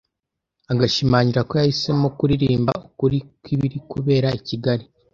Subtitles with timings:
[0.71, 4.85] Agashimangira ko yahisemo kuririmba ukuri kw’ibiri kubera i Kigali